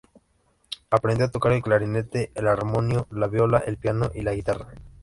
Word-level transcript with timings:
Aprendió 0.89 1.27
a 1.27 1.29
tocar 1.29 1.51
el 1.51 1.61
clarinete, 1.61 2.31
el 2.33 2.47
armonio, 2.47 3.05
la 3.11 3.27
viola, 3.27 3.59
el 3.59 3.77
piano 3.77 4.09
y 4.15 4.23
la 4.23 4.33
guitarra. 4.33 4.69